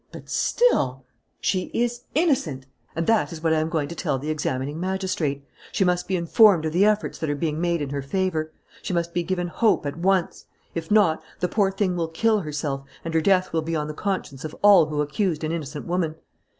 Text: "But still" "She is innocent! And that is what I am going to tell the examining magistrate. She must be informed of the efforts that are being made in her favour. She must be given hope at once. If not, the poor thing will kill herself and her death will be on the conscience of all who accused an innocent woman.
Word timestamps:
"But 0.11 0.29
still" 0.31 1.05
"She 1.39 1.69
is 1.75 2.05
innocent! 2.15 2.65
And 2.95 3.05
that 3.05 3.31
is 3.31 3.43
what 3.43 3.53
I 3.53 3.59
am 3.59 3.69
going 3.69 3.87
to 3.89 3.93
tell 3.93 4.17
the 4.17 4.31
examining 4.31 4.79
magistrate. 4.79 5.45
She 5.71 5.83
must 5.83 6.07
be 6.07 6.15
informed 6.15 6.65
of 6.65 6.73
the 6.73 6.85
efforts 6.85 7.19
that 7.19 7.29
are 7.29 7.35
being 7.35 7.61
made 7.61 7.83
in 7.83 7.91
her 7.91 8.01
favour. 8.01 8.51
She 8.81 8.93
must 8.93 9.13
be 9.13 9.21
given 9.21 9.45
hope 9.49 9.85
at 9.85 9.97
once. 9.97 10.45
If 10.73 10.89
not, 10.89 11.21
the 11.39 11.47
poor 11.47 11.69
thing 11.69 11.95
will 11.95 12.07
kill 12.07 12.39
herself 12.39 12.83
and 13.05 13.13
her 13.13 13.21
death 13.21 13.53
will 13.53 13.61
be 13.61 13.75
on 13.75 13.87
the 13.87 13.93
conscience 13.93 14.43
of 14.43 14.55
all 14.63 14.87
who 14.87 15.01
accused 15.01 15.43
an 15.43 15.51
innocent 15.51 15.85
woman. 15.85 16.15